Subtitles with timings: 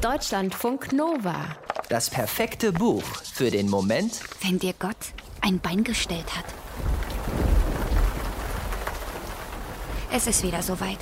[0.00, 1.44] Deutschlandfunk Nova.
[1.90, 3.02] Das perfekte Buch
[3.34, 4.96] für den Moment, wenn dir Gott
[5.42, 6.46] ein Bein gestellt hat.
[10.10, 10.96] Es ist wieder soweit.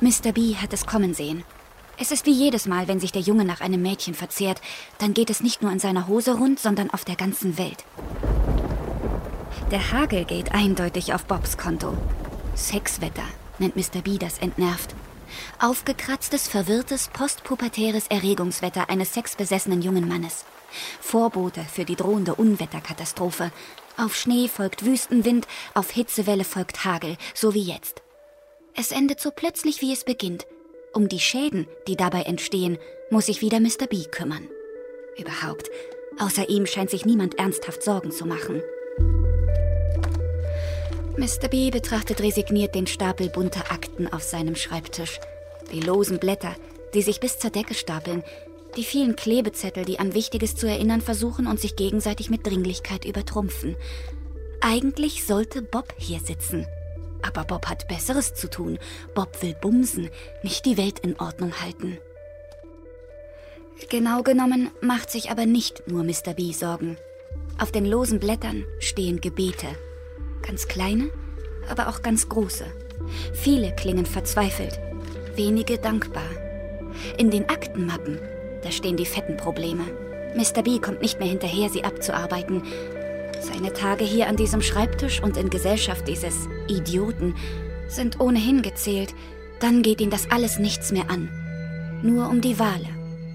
[0.00, 0.30] Mr.
[0.30, 1.42] B hat es kommen sehen.
[1.98, 4.60] Es ist wie jedes Mal, wenn sich der Junge nach einem Mädchen verzehrt,
[4.98, 7.84] dann geht es nicht nur in seiner Hose rund, sondern auf der ganzen Welt.
[9.72, 11.98] Der Hagel geht eindeutig auf Bobs Konto.
[12.54, 13.26] Sexwetter
[13.58, 14.00] nennt Mr.
[14.00, 14.94] B das entnervt.
[15.60, 20.44] Aufgekratztes, verwirrtes, postpubertäres Erregungswetter eines sexbesessenen jungen Mannes.
[21.00, 23.50] Vorbote für die drohende Unwetterkatastrophe.
[23.96, 28.02] Auf Schnee folgt Wüstenwind, auf Hitzewelle folgt Hagel, so wie jetzt.
[28.76, 30.46] Es endet so plötzlich, wie es beginnt.
[30.94, 32.78] Um die Schäden, die dabei entstehen,
[33.10, 33.88] muss sich wieder Mr.
[33.90, 34.46] B kümmern.
[35.18, 35.68] Überhaupt,
[36.20, 38.62] außer ihm scheint sich niemand ernsthaft Sorgen zu machen.
[41.16, 41.48] Mr.
[41.48, 45.18] B betrachtet resigniert den Stapel bunter Akten auf seinem Schreibtisch.
[45.72, 46.54] Die losen Blätter,
[46.94, 48.22] die sich bis zur Decke stapeln,
[48.76, 53.76] die vielen Klebezettel, die an Wichtiges zu erinnern versuchen und sich gegenseitig mit Dringlichkeit übertrumpfen.
[54.60, 56.66] Eigentlich sollte Bob hier sitzen.
[57.22, 58.78] Aber Bob hat Besseres zu tun.
[59.14, 60.10] Bob will bumsen,
[60.42, 61.98] nicht die Welt in Ordnung halten.
[63.88, 66.34] Genau genommen macht sich aber nicht nur Mr.
[66.34, 66.96] B Sorgen.
[67.58, 69.68] Auf den losen Blättern stehen Gebete.
[70.42, 71.10] Ganz kleine,
[71.68, 72.64] aber auch ganz große.
[73.32, 74.80] Viele klingen verzweifelt,
[75.38, 76.28] wenige dankbar.
[77.16, 78.18] In den Aktenmappen,
[78.62, 79.84] da stehen die fetten Probleme.
[80.36, 80.62] Mr.
[80.62, 82.62] B kommt nicht mehr hinterher, sie abzuarbeiten.
[83.40, 87.34] Seine Tage hier an diesem Schreibtisch und in Gesellschaft dieses Idioten
[87.86, 89.14] sind ohnehin gezählt.
[89.60, 91.30] Dann geht ihn das alles nichts mehr an.
[92.02, 92.88] Nur um die Wale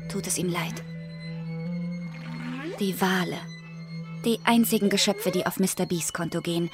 [0.09, 0.84] tut es ihm leid.
[2.80, 3.38] Die Wale.
[4.26, 5.86] Die einzigen Geschöpfe, die auf Mr.
[5.86, 6.70] Bs Konto gehen.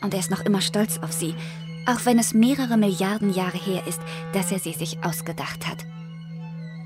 [0.00, 1.34] Und er ist noch immer stolz auf sie,
[1.88, 4.00] auch wenn es mehrere Milliarden Jahre her ist,
[4.34, 5.86] dass er sie sich ausgedacht hat.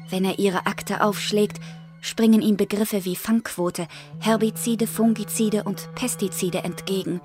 [0.09, 1.59] Wenn er ihre Akte aufschlägt,
[2.01, 3.89] springen ihm Begriffe wie Fangquote,
[4.21, 7.21] Herbizide, Fungizide und Pestizide entgegen.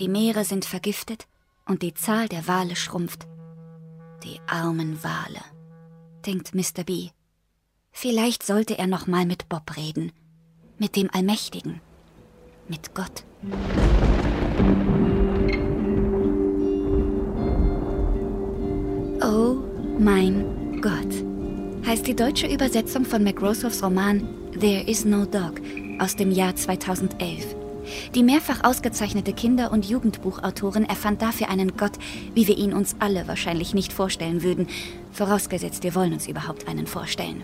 [0.00, 1.26] Die Meere sind vergiftet
[1.66, 3.26] und die Zahl der Wale schrumpft.
[4.24, 5.42] Die armen Wale,
[6.24, 6.84] denkt Mr.
[6.84, 7.10] B.
[7.92, 10.12] Vielleicht sollte er noch mal mit Bob reden,
[10.78, 11.80] mit dem Allmächtigen,
[12.66, 13.24] mit Gott.
[19.98, 24.28] Mein Gott heißt die deutsche Übersetzung von McRossoffs Roman
[24.58, 25.60] There is no Dog
[25.98, 27.56] aus dem Jahr 2011.
[28.14, 31.92] Die mehrfach ausgezeichnete Kinder- und Jugendbuchautorin erfand dafür einen Gott,
[32.34, 34.68] wie wir ihn uns alle wahrscheinlich nicht vorstellen würden,
[35.12, 37.42] vorausgesetzt wir wollen uns überhaupt einen vorstellen.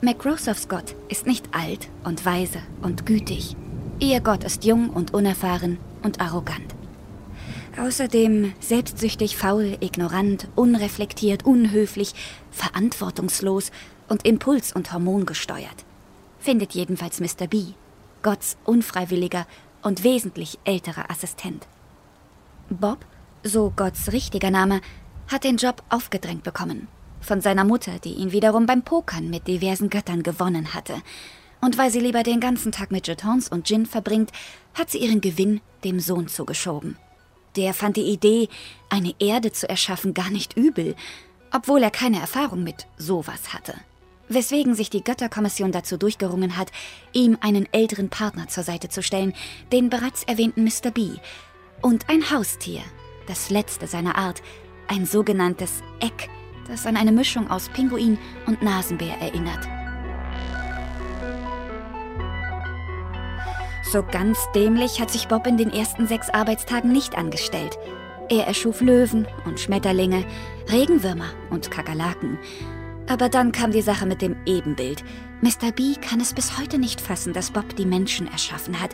[0.00, 3.56] McRossoffs Gott ist nicht alt und weise und gütig.
[3.98, 6.75] Ihr Gott ist jung und unerfahren und arrogant.
[7.78, 12.14] Außerdem selbstsüchtig, faul, ignorant, unreflektiert, unhöflich,
[12.50, 13.70] verantwortungslos
[14.08, 15.84] und impuls- und hormongesteuert.
[16.38, 17.46] Findet jedenfalls Mr.
[17.46, 17.74] B,
[18.22, 19.46] Gotts unfreiwilliger
[19.82, 21.66] und wesentlich älterer Assistent.
[22.70, 23.04] Bob,
[23.42, 24.80] so Gotts richtiger Name,
[25.28, 26.88] hat den Job aufgedrängt bekommen.
[27.20, 30.94] Von seiner Mutter, die ihn wiederum beim Pokern mit diversen Göttern gewonnen hatte.
[31.60, 34.30] Und weil sie lieber den ganzen Tag mit Jetons und Gin verbringt,
[34.74, 36.96] hat sie ihren Gewinn dem Sohn zugeschoben.
[37.56, 38.48] Der fand die Idee,
[38.90, 40.94] eine Erde zu erschaffen, gar nicht übel,
[41.52, 43.74] obwohl er keine Erfahrung mit sowas hatte.
[44.28, 46.72] Weswegen sich die Götterkommission dazu durchgerungen hat,
[47.12, 49.34] ihm einen älteren Partner zur Seite zu stellen,
[49.72, 50.90] den bereits erwähnten Mr.
[50.90, 51.10] B,
[51.82, 52.82] und ein Haustier,
[53.26, 54.42] das letzte seiner Art,
[54.88, 56.28] ein sogenanntes Eck,
[56.68, 59.75] das an eine Mischung aus Pinguin und Nasenbär erinnert.
[63.92, 67.78] So ganz dämlich hat sich Bob in den ersten sechs Arbeitstagen nicht angestellt.
[68.28, 70.24] Er erschuf Löwen und Schmetterlinge,
[70.70, 72.38] Regenwürmer und Kakerlaken.
[73.08, 75.04] Aber dann kam die Sache mit dem Ebenbild.
[75.40, 75.70] Mr.
[75.70, 78.90] B kann es bis heute nicht fassen, dass Bob die Menschen erschaffen hat.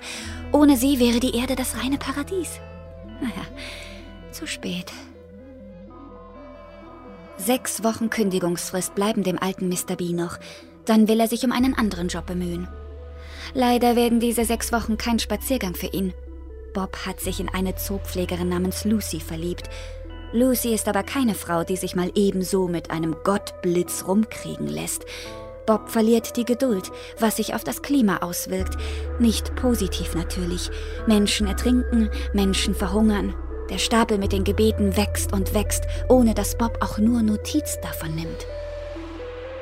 [0.53, 2.61] Ohne sie wäre die Erde das reine Paradies.
[3.23, 3.47] Naja,
[4.31, 4.93] zu spät.
[7.39, 9.97] Sechs Wochen Kündigungsfrist bleiben dem alten Mr.
[9.97, 10.39] B noch.
[10.85, 12.69] Dann will er sich um einen anderen Job bemühen.
[13.55, 16.15] Leider werden diese sechs Wochen kein Spaziergang für ihn.
[16.73, 19.69] Bob hat sich in eine Zoopflegerin namens Lucy verliebt.
[20.33, 25.05] Lucy ist aber keine Frau, die sich mal ebenso mit einem Gottblitz rumkriegen lässt.
[25.67, 28.77] Bob verliert die Geduld, was sich auf das Klima auswirkt.
[29.19, 30.71] Nicht positiv natürlich.
[31.07, 33.35] Menschen ertrinken, Menschen verhungern.
[33.71, 38.15] Der Stapel mit den Gebeten wächst und wächst, ohne dass Bob auch nur Notiz davon
[38.15, 38.47] nimmt.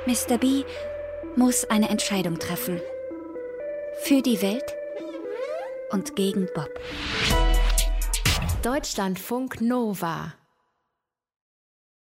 [0.06, 0.38] Mr.
[0.38, 0.64] B
[1.36, 2.80] muss eine Entscheidung treffen.
[4.02, 4.74] Für die Welt
[5.90, 6.70] und gegen Bob.
[8.62, 10.34] Deutschlandfunk Nova